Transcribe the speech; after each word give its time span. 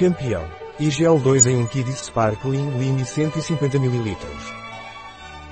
Campeão. 0.00 0.46
E 0.78 0.88
gel 0.88 1.18
2 1.18 1.44
em 1.44 1.56
1 1.56 1.66
Kidis 1.66 2.06
Sparkling 2.06 2.78
Lime 2.78 3.04
150 3.04 3.76
ml. 3.76 4.16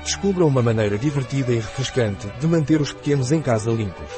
Descubra 0.03 0.47
uma 0.47 0.63
maneira 0.63 0.97
divertida 0.97 1.53
e 1.53 1.57
refrescante 1.57 2.27
de 2.41 2.47
manter 2.47 2.81
os 2.81 2.91
pequenos 2.91 3.31
em 3.31 3.43
casa 3.43 3.71
limpos. 3.71 4.11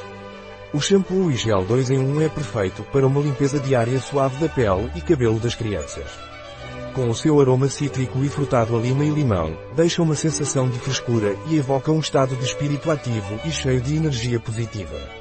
O 0.73 0.81
shampoo 0.81 1.33
e 1.33 1.37
gel 1.37 1.65
2 1.65 1.91
em 1.91 1.99
1 1.99 2.21
é 2.21 2.29
perfeito 2.29 2.85
para 2.93 3.09
uma 3.09 3.21
limpeza 3.21 3.59
diária 3.59 3.99
suave 3.99 4.37
da 4.37 4.49
pele 4.49 4.89
e 4.95 5.01
cabelo 5.01 5.41
das 5.41 5.57
crianças. 5.57 6.07
Com 6.95 7.11
o 7.11 7.15
seu 7.15 7.41
aroma 7.41 7.69
cítrico 7.69 8.23
e 8.25 8.29
frutado 8.29 8.77
a 8.77 8.81
lima 8.81 9.05
e 9.05 9.11
limão, 9.11 9.59
deixa 9.75 10.01
uma 10.01 10.15
sensação 10.15 10.71
de 10.71 10.79
frescura 10.79 11.35
e 11.49 11.57
evoca 11.57 11.91
um 11.91 11.99
estado 11.99 12.37
de 12.37 12.45
espírito 12.45 12.89
ativo 12.89 13.41
e 13.45 13.51
cheio 13.51 13.81
de 13.81 13.97
energia 13.97 14.39
positiva. 14.39 15.20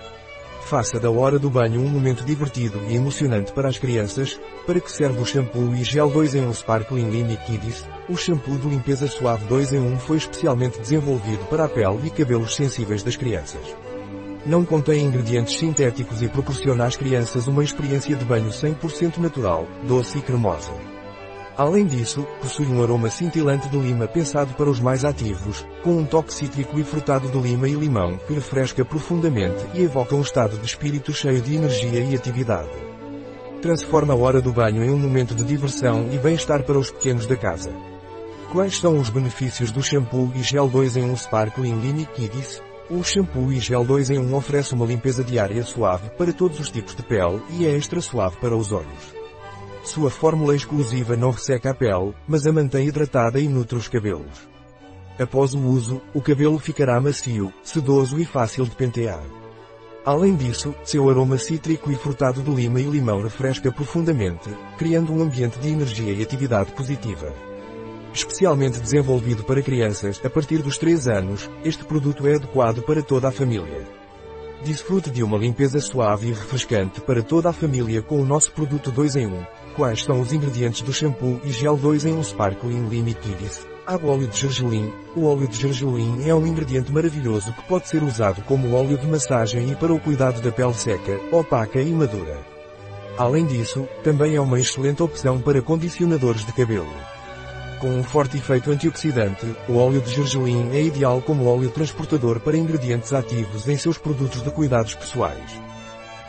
Faça 0.70 1.00
da 1.00 1.10
hora 1.10 1.40
do 1.40 1.50
banho 1.50 1.82
um 1.82 1.90
momento 1.90 2.24
divertido 2.24 2.80
e 2.88 2.96
emocionante 2.96 3.52
para 3.52 3.68
as 3.68 3.80
crianças, 3.80 4.40
para 4.68 4.80
que 4.80 4.92
serve 4.92 5.20
o 5.20 5.26
shampoo 5.26 5.74
e 5.74 5.84
gel 5.84 6.12
2 6.12 6.36
em 6.36 6.46
1 6.46 6.54
Sparkling 6.54 7.10
Lime 7.10 7.38
Kiddies. 7.38 7.84
O 8.08 8.16
shampoo 8.16 8.56
de 8.56 8.70
limpeza 8.70 9.08
suave 9.08 9.46
2 9.46 9.74
em 9.74 9.80
1 9.80 9.98
foi 9.98 10.18
especialmente 10.18 10.80
desenvolvido 10.80 11.44
para 11.46 11.66
a 11.66 11.68
pele 11.68 12.06
e 12.06 12.12
cabelos 12.12 12.56
sensíveis 12.56 13.02
das 13.02 13.18
crianças. 13.18 13.64
Não 14.46 14.64
contém 14.64 15.04
ingredientes 15.04 15.58
sintéticos 15.58 16.22
e 16.22 16.28
proporciona 16.28 16.86
às 16.86 16.96
crianças 16.96 17.48
uma 17.48 17.64
experiência 17.64 18.16
de 18.16 18.24
banho 18.24 18.50
100% 18.50 19.18
natural, 19.18 19.68
doce 19.88 20.20
e 20.20 20.22
cremosa. 20.22 20.99
Além 21.60 21.86
disso, 21.86 22.26
possui 22.42 22.68
um 22.68 22.82
aroma 22.82 23.10
cintilante 23.10 23.68
de 23.68 23.78
lima 23.78 24.08
pensado 24.08 24.54
para 24.54 24.70
os 24.70 24.80
mais 24.80 25.04
ativos, 25.04 25.68
com 25.84 25.98
um 25.98 26.06
toque 26.06 26.34
cítrico 26.34 26.80
e 26.80 26.86
frutado 26.86 27.28
de 27.28 27.38
lima 27.38 27.68
e 27.68 27.74
limão 27.74 28.18
que 28.26 28.34
refresca 28.34 28.86
profundamente 28.86 29.66
e 29.74 29.82
evoca 29.82 30.16
um 30.16 30.22
estado 30.22 30.58
de 30.58 30.66
espírito 30.66 31.12
cheio 31.12 31.42
de 31.42 31.56
energia 31.56 32.00
e 32.00 32.16
atividade. 32.16 32.70
Transforma 33.62 34.14
a 34.14 34.16
hora 34.16 34.42
do 34.42 34.54
banho 34.54 34.86
em 34.86 34.90
um 34.90 34.98
momento 34.98 35.36
de 35.36 35.44
diversão 35.44 36.08
e 36.14 36.18
bem-estar 36.18 36.64
para 36.64 36.80
os 36.80 36.92
pequenos 36.92 37.26
da 37.26 37.36
casa. 37.36 37.74
Quais 38.54 38.78
são 38.78 38.98
os 38.98 39.10
benefícios 39.10 39.70
do 39.70 39.84
shampoo 39.84 40.32
e 40.36 40.42
gel 40.42 40.70
2 40.70 40.96
em 40.96 41.12
1 41.12 41.18
Sparkling 41.18 42.08
Kiddies? 42.16 42.62
O 42.90 43.04
shampoo 43.04 43.52
e 43.52 43.60
gel 43.60 43.84
2 43.84 44.12
em 44.12 44.18
1 44.18 44.34
oferece 44.34 44.74
uma 44.74 44.86
limpeza 44.86 45.26
diária 45.26 45.62
suave 45.66 46.10
para 46.12 46.32
todos 46.32 46.58
os 46.58 46.72
tipos 46.72 46.96
de 46.96 47.04
pele 47.04 47.42
e 47.50 47.66
é 47.66 47.76
extra 47.76 48.00
suave 48.00 48.38
para 48.38 48.56
os 48.56 48.72
olhos. 48.72 49.19
Sua 49.90 50.12
fórmula 50.12 50.56
exclusiva 50.56 51.18
não 51.18 51.32
resseca 51.32 51.72
a 51.72 51.74
pele, 51.74 52.14
mas 52.28 52.46
a 52.46 52.54
mantém 52.54 52.88
hidratada 52.88 53.40
e 53.40 53.48
nutre 53.48 53.76
os 53.76 53.88
cabelos. 53.88 54.48
Após 55.18 55.56
o 55.56 55.60
uso, 55.60 56.00
o 56.14 56.22
cabelo 56.22 56.60
ficará 56.60 57.02
macio, 57.02 57.52
sedoso 57.64 58.20
e 58.20 58.24
fácil 58.24 58.66
de 58.66 58.76
pentear. 58.76 59.24
Além 60.06 60.36
disso, 60.36 60.76
seu 60.84 61.10
aroma 61.10 61.40
cítrico 61.40 61.92
e 61.92 61.96
frutado 61.96 62.44
de 62.44 62.52
lima 62.52 62.80
e 62.80 62.84
limão 62.84 63.24
refresca 63.24 63.72
profundamente, 63.72 64.56
criando 64.78 65.12
um 65.12 65.24
ambiente 65.24 65.58
de 65.58 65.70
energia 65.70 66.14
e 66.14 66.22
atividade 66.22 66.72
positiva. 66.74 67.34
Especialmente 68.14 68.80
desenvolvido 68.80 69.44
para 69.44 69.64
crianças 69.64 70.22
a 70.24 70.30
partir 70.30 70.60
dos 70.60 70.78
3 70.78 71.08
anos, 71.08 71.50
este 71.66 71.84
produto 71.84 72.28
é 72.28 72.36
adequado 72.36 72.84
para 72.84 73.02
toda 73.02 73.30
a 73.30 73.32
família. 73.32 73.88
Desfrute 74.64 75.10
de 75.10 75.24
uma 75.24 75.38
limpeza 75.38 75.80
suave 75.80 76.28
e 76.28 76.34
refrescante 76.34 77.02
para 77.02 77.24
toda 77.24 77.50
a 77.50 77.54
família 77.54 78.04
com 78.04 78.22
o 78.22 78.26
nosso 78.26 78.52
produto 78.52 78.92
2 78.92 79.16
em 79.16 79.26
1. 79.26 79.59
Quais 79.76 80.04
são 80.04 80.20
os 80.20 80.34
ingredientes 80.34 80.82
do 80.82 80.92
shampoo 80.92 81.40
e 81.44 81.52
gel 81.52 81.78
2 81.78 82.06
em 82.06 82.14
1 82.14 82.24
Sparkling 82.24 82.90
Lime 82.90 83.14
Kiddies? 83.14 83.66
Água 83.86 84.14
óleo 84.14 84.28
de 84.28 84.38
gergelim. 84.38 84.92
O 85.16 85.26
óleo 85.26 85.48
de 85.48 85.58
gergelim 85.58 86.28
é 86.28 86.36
um 86.36 86.46
ingrediente 86.46 86.92
maravilhoso 86.92 87.54
que 87.54 87.64
pode 87.64 87.88
ser 87.88 88.04
usado 88.04 88.42
como 88.44 88.76
óleo 88.76 88.98
de 88.98 89.08
massagem 89.08 89.72
e 89.72 89.76
para 89.76 89.94
o 89.94 90.00
cuidado 90.00 90.42
da 90.42 90.52
pele 90.52 90.74
seca, 90.74 91.20
opaca 91.32 91.82
e 91.82 91.92
madura. 91.92 92.40
Além 93.18 93.46
disso, 93.46 93.88
também 94.04 94.36
é 94.36 94.42
uma 94.42 94.60
excelente 94.60 95.02
opção 95.02 95.40
para 95.40 95.62
condicionadores 95.62 96.46
de 96.46 96.54
cabelo. 96.54 96.94
Com 97.80 97.90
um 97.90 98.04
forte 98.04 98.38
efeito 98.38 98.72
antioxidante, 98.72 99.46
o 99.68 99.78
óleo 99.78 100.02
de 100.02 100.14
gergelim 100.14 100.70
é 100.74 100.82
ideal 100.82 101.22
como 101.22 101.48
óleo 101.48 101.70
transportador 101.70 102.40
para 102.42 102.58
ingredientes 102.58 103.14
ativos 103.14 103.68
em 103.68 103.78
seus 103.78 103.98
produtos 103.98 104.44
de 104.44 104.52
cuidados 104.52 104.96
pessoais. 104.96 105.60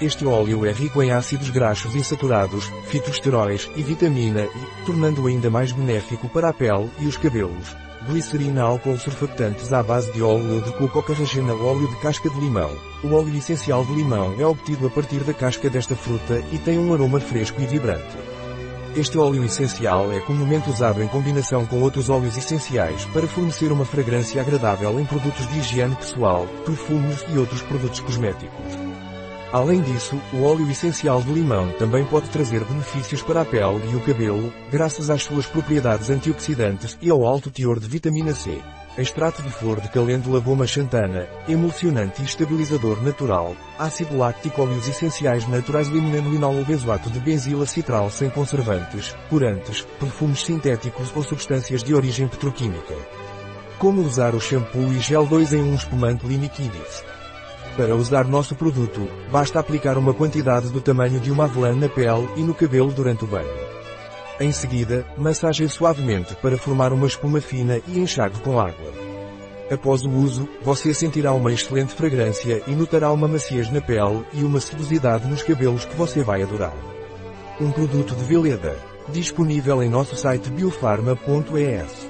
Este 0.01 0.25
óleo 0.25 0.65
é 0.65 0.73
rico 0.73 1.03
em 1.03 1.11
ácidos 1.11 1.51
graxos 1.51 1.95
insaturados, 1.95 2.73
fitosteróis 2.87 3.69
e 3.77 3.83
vitamina 3.83 4.45
E, 4.45 4.87
tornando-o 4.87 5.27
ainda 5.27 5.51
mais 5.51 5.73
benéfico 5.73 6.27
para 6.27 6.49
a 6.49 6.55
pele 6.55 6.89
e 7.01 7.07
os 7.07 7.19
cabelos. 7.19 7.77
Glicerina 8.09 8.63
álcool 8.63 8.97
surfactantes 8.97 9.75
à 9.75 9.83
base 9.83 10.11
de 10.13 10.23
óleo 10.23 10.63
de 10.63 10.73
coco 10.73 11.03
carragena 11.03 11.53
óleo 11.53 11.87
de 11.87 11.97
casca 11.97 12.31
de 12.31 12.41
limão. 12.41 12.75
O 13.05 13.13
óleo 13.13 13.37
essencial 13.37 13.85
de 13.85 13.93
limão 13.93 14.35
é 14.39 14.47
obtido 14.47 14.87
a 14.87 14.91
partir 14.91 15.19
da 15.19 15.35
casca 15.35 15.69
desta 15.69 15.95
fruta 15.95 16.43
e 16.51 16.57
tem 16.57 16.79
um 16.79 16.95
aroma 16.95 17.21
fresco 17.21 17.61
e 17.61 17.67
vibrante. 17.67 18.17
Este 18.97 19.19
óleo 19.19 19.45
essencial 19.45 20.11
é 20.13 20.21
comumente 20.21 20.71
usado 20.71 21.03
em 21.03 21.09
combinação 21.09 21.67
com 21.67 21.83
outros 21.83 22.09
óleos 22.09 22.39
essenciais 22.39 23.05
para 23.13 23.29
fornecer 23.29 23.71
uma 23.71 23.85
fragrância 23.85 24.41
agradável 24.41 24.99
em 24.99 25.05
produtos 25.05 25.47
de 25.47 25.59
higiene 25.59 25.95
pessoal, 25.95 26.47
perfumes 26.65 27.23
e 27.29 27.37
outros 27.37 27.61
produtos 27.61 28.01
cosméticos. 28.01 28.80
Além 29.53 29.83
disso, 29.83 30.17
o 30.33 30.45
óleo 30.45 30.71
essencial 30.71 31.21
de 31.23 31.33
limão 31.33 31.73
também 31.73 32.05
pode 32.05 32.29
trazer 32.29 32.63
benefícios 32.65 33.21
para 33.21 33.41
a 33.41 33.45
pele 33.45 33.83
e 33.91 33.97
o 33.97 34.01
cabelo, 34.01 34.53
graças 34.71 35.11
às 35.11 35.25
suas 35.25 35.45
propriedades 35.45 36.09
antioxidantes 36.09 36.97
e 37.03 37.11
ao 37.11 37.27
alto 37.27 37.51
teor 37.51 37.81
de 37.81 37.89
vitamina 37.89 38.33
C. 38.33 38.61
Extrato 38.97 39.43
de 39.43 39.51
flor 39.51 39.81
de 39.81 39.89
calêndula 39.89 40.39
goma 40.39 40.69
xantana, 40.69 41.27
emulsionante 41.49 42.23
e 42.23 42.25
estabilizador 42.25 43.03
natural, 43.03 43.57
ácido 43.77 44.17
láctico 44.17 44.63
óleos 44.63 44.87
essenciais 44.87 45.49
naturais 45.49 45.89
limoneno 45.89 46.65
benzoato 46.65 47.11
de 47.11 47.19
benzila 47.19 47.67
citral 47.67 48.09
sem 48.09 48.31
conservantes, 48.31 49.17
corantes, 49.29 49.85
perfumes 49.99 50.45
sintéticos 50.45 51.11
ou 51.17 51.25
substâncias 51.25 51.83
de 51.83 51.93
origem 51.93 52.29
petroquímica. 52.29 52.95
Como 53.81 54.01
usar 54.03 54.33
o 54.33 54.41
shampoo 54.41 54.93
e 54.93 55.01
gel 55.01 55.27
2 55.27 55.55
em 55.55 55.63
um 55.63 55.75
espumante 55.75 56.25
Limiquidis? 56.27 57.20
Para 57.77 57.95
usar 57.95 58.27
nosso 58.27 58.55
produto, 58.55 59.09
basta 59.31 59.59
aplicar 59.59 59.97
uma 59.97 60.13
quantidade 60.13 60.69
do 60.71 60.81
tamanho 60.81 61.21
de 61.21 61.31
uma 61.31 61.45
avelã 61.45 61.75
na 61.75 61.89
pele 61.89 62.29
e 62.37 62.43
no 62.43 62.55
cabelo 62.55 62.91
durante 62.93 63.25
o 63.25 63.27
banho. 63.27 63.71
Em 64.41 64.53
seguida, 64.53 65.07
massageie 65.17 65.69
suavemente 65.69 66.35
para 66.37 66.59
formar 66.59 66.93
uma 66.93 67.07
espuma 67.07 67.41
fina 67.41 67.81
e 67.87 67.99
enxague 67.99 68.41
com 68.41 68.59
água. 68.59 68.91
Após 69.71 70.05
o 70.05 70.11
uso, 70.11 70.49
você 70.63 70.93
sentirá 70.93 71.33
uma 71.33 71.53
excelente 71.53 71.95
fragrância 71.95 72.61
e 72.67 72.73
notará 72.73 73.13
uma 73.13 73.29
maciez 73.29 73.71
na 73.71 73.81
pele 73.81 74.25
e 74.33 74.43
uma 74.43 74.61
sedosidade 74.61 75.29
nos 75.29 75.43
cabelos 75.43 75.85
que 75.85 75.95
você 75.95 76.25
vai 76.25 76.43
adorar. 76.43 76.75
Um 77.61 77.71
produto 77.71 78.17
de 78.17 78.25
Veleda. 78.25 78.77
Disponível 79.09 79.83
em 79.83 79.89
nosso 79.89 80.17
site 80.17 80.51
biofarma.es. 80.51 82.10